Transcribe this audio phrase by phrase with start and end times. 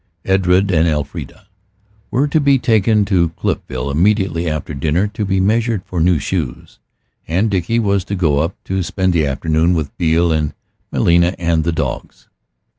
[0.25, 1.47] Edred and Elfrida
[2.09, 6.79] were to be taken to Cliffville immediately after dinner to be measured for new shoes,
[7.27, 10.55] and Dickie was to go up to spend the afternoon with Beale and
[10.91, 12.29] 'Melia and the dogs.